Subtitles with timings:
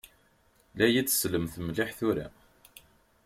[0.77, 2.27] La yi-d-sellemt mliḥ tura?